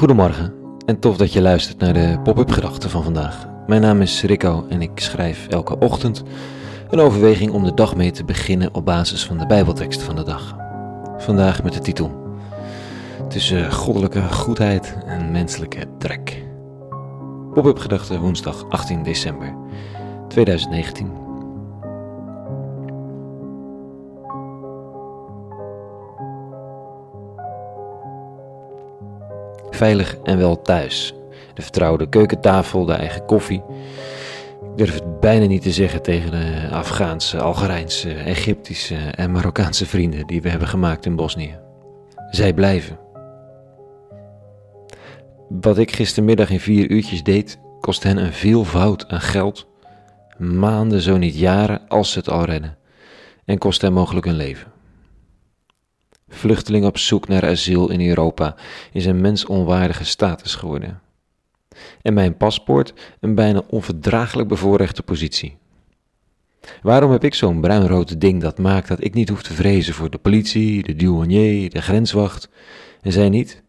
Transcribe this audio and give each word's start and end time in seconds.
Goedemorgen 0.00 0.54
en 0.86 0.98
tof 0.98 1.16
dat 1.16 1.32
je 1.32 1.40
luistert 1.40 1.78
naar 1.78 1.92
de 1.92 2.18
pop-up 2.22 2.50
gedachten 2.50 2.90
van 2.90 3.02
vandaag. 3.02 3.46
Mijn 3.66 3.80
naam 3.80 4.00
is 4.00 4.22
Rico 4.22 4.66
en 4.68 4.82
ik 4.82 4.90
schrijf 4.94 5.48
elke 5.48 5.78
ochtend 5.78 6.22
een 6.90 7.00
overweging 7.00 7.52
om 7.52 7.64
de 7.64 7.74
dag 7.74 7.96
mee 7.96 8.10
te 8.10 8.24
beginnen 8.24 8.74
op 8.74 8.84
basis 8.84 9.26
van 9.26 9.38
de 9.38 9.46
Bijbeltekst 9.46 10.02
van 10.02 10.16
de 10.16 10.22
dag. 10.22 10.56
Vandaag 11.18 11.62
met 11.62 11.72
de 11.72 11.78
titel 11.78 12.34
Tussen 13.28 13.72
goddelijke 13.72 14.22
goedheid 14.22 14.96
en 15.06 15.30
menselijke 15.30 15.86
trek. 15.98 16.44
Pop-up 17.54 17.78
gedachten 17.78 18.20
woensdag 18.20 18.68
18 18.68 19.02
december 19.02 19.54
2019. 20.28 21.29
Veilig 29.80 30.16
en 30.22 30.38
wel 30.38 30.62
thuis. 30.62 31.14
De 31.54 31.62
vertrouwde 31.62 32.08
keukentafel, 32.08 32.84
de 32.84 32.92
eigen 32.92 33.24
koffie. 33.24 33.62
Ik 34.62 34.76
durf 34.76 34.94
het 34.94 35.20
bijna 35.20 35.46
niet 35.46 35.62
te 35.62 35.72
zeggen 35.72 36.02
tegen 36.02 36.30
de 36.30 36.68
Afghaanse, 36.70 37.40
Algerijnse, 37.40 38.12
Egyptische 38.12 38.94
en 38.94 39.30
Marokkaanse 39.30 39.86
vrienden 39.86 40.26
die 40.26 40.42
we 40.42 40.48
hebben 40.48 40.68
gemaakt 40.68 41.06
in 41.06 41.16
Bosnië. 41.16 41.58
Zij 42.30 42.54
blijven. 42.54 42.98
Wat 45.48 45.78
ik 45.78 45.92
gistermiddag 45.92 46.50
in 46.50 46.60
vier 46.60 46.90
uurtjes 46.90 47.22
deed, 47.22 47.58
kost 47.80 48.02
hen 48.02 48.16
een 48.16 48.32
veelvoud 48.32 49.08
aan 49.08 49.20
geld, 49.20 49.66
maanden, 50.38 51.00
zo 51.00 51.16
niet 51.16 51.38
jaren, 51.38 51.88
als 51.88 52.12
ze 52.12 52.18
het 52.18 52.30
al 52.30 52.44
redden, 52.44 52.76
en 53.44 53.58
kost 53.58 53.82
hen 53.82 53.92
mogelijk 53.92 54.26
hun 54.26 54.36
leven. 54.36 54.72
Vluchteling 56.32 56.84
op 56.84 56.98
zoek 56.98 57.28
naar 57.28 57.46
asiel 57.46 57.90
in 57.90 58.08
Europa 58.08 58.56
is 58.92 59.06
een 59.06 59.20
mensonwaardige 59.20 60.04
status 60.04 60.54
geworden. 60.54 61.00
En 62.02 62.14
mijn 62.14 62.36
paspoort 62.36 62.94
een 63.20 63.34
bijna 63.34 63.62
onverdraaglijk 63.68 64.48
bevoorrechte 64.48 65.02
positie. 65.02 65.56
Waarom 66.82 67.10
heb 67.10 67.24
ik 67.24 67.34
zo'n 67.34 67.60
bruinrood 67.60 68.20
ding 68.20 68.40
dat 68.40 68.58
maakt 68.58 68.88
dat 68.88 69.04
ik 69.04 69.14
niet 69.14 69.28
hoef 69.28 69.42
te 69.42 69.52
vrezen 69.52 69.94
voor 69.94 70.10
de 70.10 70.18
politie, 70.18 70.82
de 70.82 70.94
douanier, 70.94 71.70
de 71.70 71.82
grenswacht 71.82 72.48
en 73.00 73.12
zij 73.12 73.28
niet? 73.28 73.62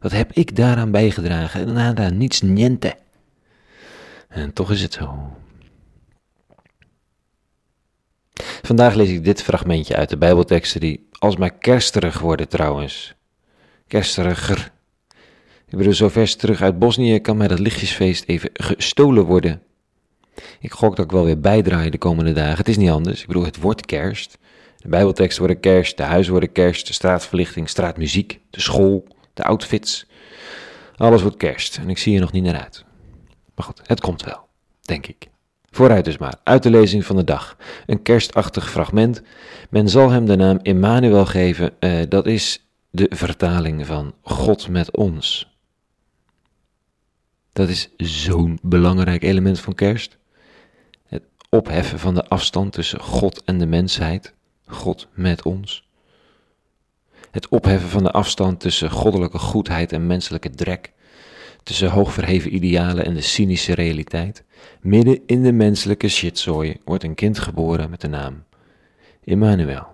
Wat 0.00 0.12
heb 0.12 0.32
ik 0.32 0.56
daaraan 0.56 0.90
bijgedragen? 0.90 1.72
Nada, 1.72 2.08
niets, 2.08 2.40
niente. 2.40 2.94
En 4.28 4.52
toch 4.52 4.70
is 4.70 4.82
het 4.82 4.92
zo. 4.92 5.32
Vandaag 8.62 8.94
lees 8.94 9.08
ik 9.08 9.24
dit 9.24 9.42
fragmentje 9.42 9.96
uit 9.96 10.08
de 10.08 10.16
Bijbelteksten 10.16 10.80
die 10.80 11.07
alsmaar 11.18 11.50
kersterig 11.50 12.18
worden 12.18 12.48
trouwens. 12.48 13.14
Kersteriger. 13.86 14.72
Ik 15.66 15.76
bedoel, 15.76 15.92
zo 15.92 16.08
vers 16.08 16.36
terug 16.36 16.62
uit 16.62 16.78
Bosnië 16.78 17.20
kan 17.20 17.36
mij 17.36 17.48
dat 17.48 17.58
lichtjesfeest 17.58 18.24
even 18.26 18.50
gestolen 18.52 19.24
worden. 19.24 19.62
Ik 20.60 20.72
gok 20.72 20.96
dat 20.96 21.04
ik 21.04 21.10
wel 21.10 21.24
weer 21.24 21.40
bijdraai 21.40 21.90
de 21.90 21.98
komende 21.98 22.32
dagen. 22.32 22.56
Het 22.56 22.68
is 22.68 22.76
niet 22.76 22.90
anders. 22.90 23.20
Ik 23.20 23.26
bedoel, 23.26 23.44
het 23.44 23.60
wordt 23.60 23.86
kerst. 23.86 24.38
De 24.76 24.88
Bijbelteksten 24.88 25.38
worden 25.38 25.60
kerst, 25.60 25.96
de 25.96 26.02
huizen 26.02 26.32
worden 26.32 26.52
kerst, 26.52 26.86
de 26.86 26.92
straatverlichting, 26.92 27.68
straatmuziek, 27.68 28.40
de 28.50 28.60
school, 28.60 29.06
de 29.34 29.42
outfits. 29.42 30.06
Alles 30.96 31.22
wordt 31.22 31.36
kerst 31.36 31.78
en 31.78 31.90
ik 31.90 31.98
zie 31.98 32.14
er 32.14 32.20
nog 32.20 32.32
niet 32.32 32.44
naar 32.44 32.62
uit. 32.62 32.84
Maar 33.54 33.66
goed, 33.66 33.80
het 33.84 34.00
komt 34.00 34.22
wel, 34.22 34.48
denk 34.80 35.06
ik. 35.06 35.28
Vooruit 35.70 36.04
dus 36.04 36.18
maar, 36.18 36.34
uit 36.44 36.62
de 36.62 36.70
lezing 36.70 37.04
van 37.04 37.16
de 37.16 37.24
dag. 37.24 37.56
Een 37.86 38.02
kerstachtig 38.02 38.70
fragment. 38.70 39.22
Men 39.70 39.88
zal 39.88 40.10
hem 40.10 40.26
de 40.26 40.36
naam 40.36 40.58
Immanuel 40.62 41.26
geven, 41.26 41.72
uh, 41.80 42.02
dat 42.08 42.26
is 42.26 42.66
de 42.90 43.06
vertaling 43.10 43.86
van 43.86 44.14
God 44.22 44.68
met 44.68 44.96
ons. 44.96 45.56
Dat 47.52 47.68
is 47.68 47.88
zo'n 47.96 48.58
belangrijk 48.62 49.22
element 49.22 49.60
van 49.60 49.74
kerst. 49.74 50.18
Het 51.06 51.22
opheffen 51.48 51.98
van 51.98 52.14
de 52.14 52.24
afstand 52.24 52.72
tussen 52.72 53.00
God 53.00 53.44
en 53.44 53.58
de 53.58 53.66
mensheid, 53.66 54.34
God 54.66 55.08
met 55.12 55.42
ons. 55.42 55.88
Het 57.30 57.48
opheffen 57.48 57.88
van 57.88 58.02
de 58.02 58.10
afstand 58.10 58.60
tussen 58.60 58.90
goddelijke 58.90 59.38
goedheid 59.38 59.92
en 59.92 60.06
menselijke 60.06 60.50
drek, 60.50 60.92
tussen 61.68 61.90
hoogverheven 61.90 62.54
idealen 62.54 63.04
en 63.04 63.14
de 63.14 63.20
cynische 63.20 63.74
realiteit. 63.74 64.44
Midden 64.80 65.20
in 65.26 65.42
de 65.42 65.52
menselijke 65.52 66.08
shitzooi 66.08 66.76
wordt 66.84 67.04
een 67.04 67.14
kind 67.14 67.38
geboren 67.38 67.90
met 67.90 68.00
de 68.00 68.08
naam 68.08 68.44
Immanuel. 69.24 69.86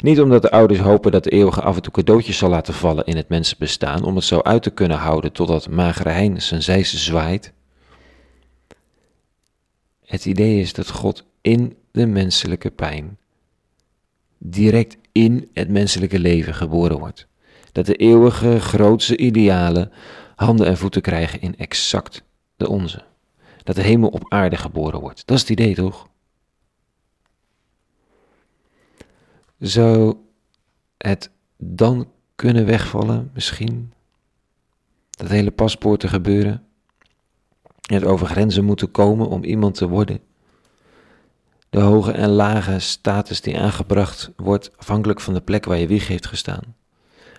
Niet 0.00 0.20
omdat 0.20 0.42
de 0.42 0.50
ouders 0.50 0.80
hopen 0.80 1.12
dat 1.12 1.24
de 1.24 1.30
eeuwige 1.30 1.60
af 1.60 1.76
en 1.76 1.82
toe 1.82 1.92
cadeautjes 1.92 2.38
zal 2.38 2.48
laten 2.48 2.74
vallen 2.74 3.04
in 3.04 3.16
het 3.16 3.28
mensenbestaan, 3.28 4.04
om 4.04 4.14
het 4.14 4.24
zo 4.24 4.40
uit 4.40 4.62
te 4.62 4.70
kunnen 4.70 4.96
houden 4.96 5.32
totdat 5.32 5.68
magere 5.68 6.08
hein 6.08 6.42
zijn 6.42 6.62
zijse 6.62 6.98
zwaait. 6.98 7.52
Het 10.04 10.26
idee 10.26 10.60
is 10.60 10.72
dat 10.72 10.90
God 10.90 11.24
in 11.40 11.76
de 11.90 12.06
menselijke 12.06 12.70
pijn, 12.70 13.18
direct 14.38 14.96
in 15.12 15.50
het 15.52 15.68
menselijke 15.68 16.18
leven 16.18 16.54
geboren 16.54 16.98
wordt. 16.98 17.26
Dat 17.76 17.86
de 17.86 17.94
eeuwige, 17.94 18.60
grootste 18.60 19.16
idealen 19.16 19.92
handen 20.36 20.66
en 20.66 20.76
voeten 20.76 21.02
krijgen 21.02 21.40
in 21.40 21.56
exact 21.56 22.22
de 22.56 22.68
onze. 22.68 23.04
Dat 23.62 23.76
de 23.76 23.82
hemel 23.82 24.08
op 24.08 24.32
aarde 24.32 24.56
geboren 24.56 25.00
wordt. 25.00 25.26
Dat 25.26 25.36
is 25.36 25.42
het 25.42 25.50
idee 25.50 25.74
toch? 25.74 26.08
Zou 29.58 30.16
het 30.96 31.30
dan 31.56 32.08
kunnen 32.34 32.66
wegvallen, 32.66 33.30
misschien? 33.34 33.92
Dat 35.10 35.28
hele 35.28 35.50
paspoorten 35.50 36.08
gebeuren? 36.08 36.66
Het 37.80 38.04
over 38.04 38.26
grenzen 38.26 38.64
moeten 38.64 38.90
komen 38.90 39.28
om 39.28 39.44
iemand 39.44 39.74
te 39.74 39.88
worden? 39.88 40.20
De 41.70 41.80
hoge 41.80 42.12
en 42.12 42.28
lage 42.28 42.78
status 42.78 43.40
die 43.40 43.58
aangebracht 43.58 44.30
wordt 44.36 44.76
afhankelijk 44.76 45.20
van 45.20 45.34
de 45.34 45.40
plek 45.40 45.64
waar 45.64 45.78
je 45.78 45.86
wieg 45.86 46.08
heeft 46.08 46.26
gestaan. 46.26 46.74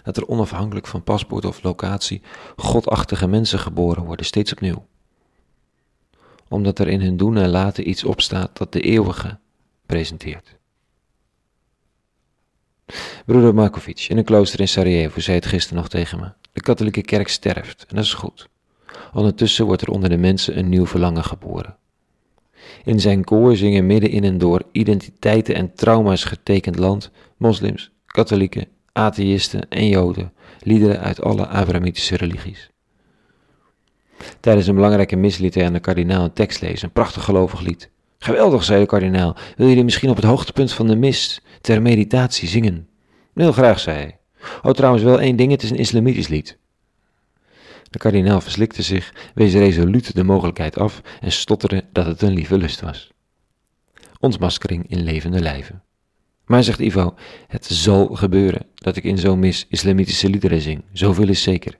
Dat 0.07 0.18
er 0.18 0.28
onafhankelijk 0.28 0.88
van 0.88 1.03
paspoort 1.03 1.45
of 1.45 1.63
locatie 1.63 2.22
godachtige 2.56 3.28
mensen 3.28 3.59
geboren 3.59 4.03
worden, 4.03 4.25
steeds 4.25 4.51
opnieuw. 4.51 4.85
Omdat 6.47 6.79
er 6.79 6.88
in 6.88 7.01
hun 7.01 7.18
doen 7.18 7.38
en 7.38 7.50
laten 7.50 7.90
iets 7.90 8.03
opstaat 8.03 8.57
dat 8.57 8.73
de 8.73 8.81
eeuwige 8.81 9.40
presenteert. 9.85 10.56
Broeder 13.25 13.53
Markovic 13.53 14.06
in 14.09 14.18
een 14.18 14.23
klooster 14.23 14.59
in 14.59 14.68
Sarajevo 14.68 15.19
zei 15.19 15.35
het 15.35 15.45
gisteren 15.45 15.78
nog 15.78 15.90
tegen 15.90 16.19
me. 16.19 16.31
De 16.53 16.62
katholieke 16.62 17.01
kerk 17.01 17.28
sterft 17.28 17.85
en 17.88 17.95
dat 17.95 18.06
is 18.06 18.13
goed. 18.13 18.50
Ondertussen 19.13 19.66
wordt 19.66 19.81
er 19.81 19.89
onder 19.89 20.09
de 20.09 20.18
mensen 20.18 20.57
een 20.57 20.69
nieuw 20.69 20.85
verlangen 20.85 21.24
geboren. 21.24 21.78
In 22.84 23.00
zijn 23.00 23.24
koor 23.24 23.56
zingen 23.56 23.85
midden 23.85 24.09
in 24.09 24.24
en 24.24 24.38
door 24.38 24.63
identiteiten 24.72 25.56
en 25.56 25.74
trauma's 25.74 26.24
getekend 26.24 26.78
land, 26.78 27.12
moslims, 27.38 27.91
katholieken, 28.06 28.68
atheïsten 28.97 29.69
en 29.69 29.88
joden, 29.88 30.34
liederen 30.62 31.00
uit 31.00 31.22
alle 31.22 31.47
Abrahamitische 31.47 32.16
religies. 32.16 32.69
Tijdens 34.40 34.68
een 34.68 34.75
belangrijke 34.75 35.16
mis 35.16 35.38
liet 35.38 35.56
hij 35.56 35.66
aan 35.66 35.74
de 35.74 35.80
kardinaal 35.80 36.24
een 36.24 36.34
tekst 36.34 36.62
lezen, 36.62 36.88
een 36.88 36.94
prachtig 36.94 37.24
gelovig 37.24 37.59
lied. 37.59 37.90
Geweldig, 38.19 38.63
zei 38.63 38.80
de 38.80 38.86
kardinaal. 38.86 39.36
Wil 39.56 39.68
je 39.68 39.75
die 39.75 39.84
misschien 39.84 40.09
op 40.09 40.16
het 40.16 40.25
hoogtepunt 40.25 40.74
van 40.74 40.88
de 40.88 40.96
mis 40.96 41.41
ter 41.62 41.81
meditatie 41.81 42.47
zingen? 42.47 42.88
Heel 43.34 43.52
graag, 43.52 43.80
zei 43.80 43.97
hij. 43.97 44.18
Oh, 44.62 44.72
trouwens 44.72 45.03
wel 45.03 45.22
één 45.22 45.36
ding, 45.36 45.52
het 45.52 45.63
is 45.63 45.69
een 45.69 45.78
islamitisch 45.78 46.28
lied. 46.28 46.57
De 47.90 47.97
kardinaal 47.97 48.41
verslikte 48.41 48.81
zich, 48.81 49.31
wees 49.34 49.53
resoluut 49.53 50.16
de 50.16 50.24
mogelijkheid 50.24 50.78
af 50.78 51.02
en 51.22 51.31
stotterde 51.31 51.84
dat 51.91 52.06
het 52.06 52.22
een 52.22 52.34
lieve 52.34 52.57
lust 52.57 52.81
was. 52.81 53.12
Ontmaskering 54.19 54.90
in 54.90 55.03
levende 55.03 55.40
lijven. 55.40 55.87
Maar 56.47 56.63
zegt 56.63 56.80
Ivo, 56.80 57.13
het 57.48 57.66
zal 57.66 58.07
gebeuren 58.07 58.66
dat 58.75 58.95
ik 58.95 59.04
in 59.04 59.18
zo'n 59.18 59.39
mis 59.39 59.66
islamitische 59.69 60.30
liederen 60.30 60.62
zing, 60.62 60.83
zoveel 60.92 61.27
is 61.27 61.42
zeker. 61.42 61.77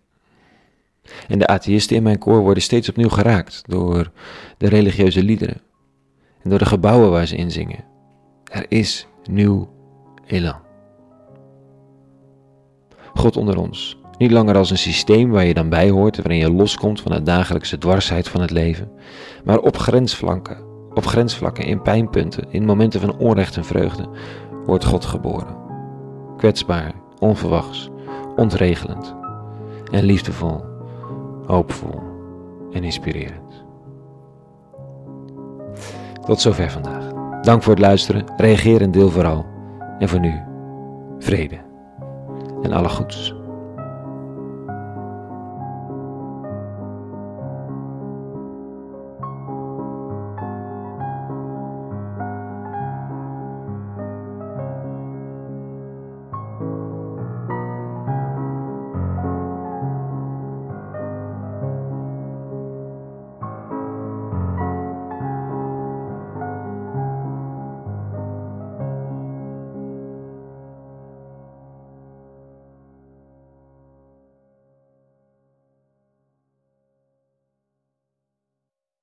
En 1.28 1.40
de 1.40 1.48
atheïsten 1.48 1.96
in 1.96 2.04
mijn 2.04 2.18
koor 2.18 2.40
worden 2.40 2.64
steeds 2.64 2.90
opnieuw 2.90 3.10
geraakt 3.10 3.64
door 3.66 4.12
de 4.58 4.70
religieuze 4.70 5.24
liederen 5.24 5.62
en 6.44 6.50
door 6.50 6.60
de 6.60 6.66
gebouwen 6.66 7.12
waar 7.12 7.28
ze 7.28 7.36
in 7.36 7.52
zingen. 7.52 7.84
Er 8.44 8.66
is 8.68 9.08
nieuw 9.30 9.70
elan. 10.26 10.60
God 13.14 13.38
onder 13.38 13.58
ons, 13.58 13.98
niet 14.18 14.32
langer 14.32 14.56
als 14.56 14.70
een 14.70 14.78
systeem 14.78 15.30
waar 15.30 15.46
je 15.46 15.54
dan 15.54 15.70
bij 15.70 15.90
hoort, 15.90 16.18
waarin 16.18 16.38
je 16.38 16.52
loskomt 16.52 17.02
van 17.02 17.12
de 17.12 17.22
dagelijkse 17.22 17.78
dwarsheid 17.78 18.30
van 18.30 18.42
het 18.42 18.52
leven, 18.52 18.92
maar 19.44 19.60
op 19.60 19.78
grensvlakken, 19.78 20.66
op 20.94 21.06
grensvlakken, 21.06 21.66
in 21.66 21.82
pijnpunten, 21.82 22.48
in 22.50 22.66
momenten 22.66 23.02
van 23.02 23.18
onrecht 23.18 23.58
en 23.58 23.66
vreugde, 23.66 24.10
wordt 24.68 24.86
God 24.86 25.06
geboren. 25.06 25.56
Kwetsbaar, 26.38 26.94
onverwachts, 27.20 27.90
ontregelend 28.36 29.16
en 29.92 30.04
liefdevol, 30.04 30.64
hoopvol 31.46 32.02
en 32.72 32.84
inspirerend. 32.84 33.66
Tot 36.26 36.42
zover 36.42 36.72
vandaag. 36.72 37.04
Dank 37.42 37.64
voor 37.64 37.74
het 37.74 37.82
luisteren, 37.82 38.24
reageer 38.38 38.82
en 38.82 38.92
deel 38.92 39.10
vooral. 39.10 39.46
En 40.00 40.10
voor 40.10 40.20
nu, 40.20 40.42
vrede 41.20 41.58
en 42.62 42.72
alle 42.72 42.90
goeds. 42.90 43.37